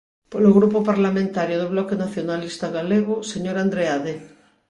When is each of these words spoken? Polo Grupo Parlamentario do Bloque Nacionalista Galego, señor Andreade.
Polo 0.31 0.51
Grupo 0.57 0.79
Parlamentario 0.91 1.55
do 1.61 1.67
Bloque 1.73 1.99
Nacionalista 2.03 2.67
Galego, 2.77 3.15
señor 3.31 3.55
Andreade. 3.59 4.13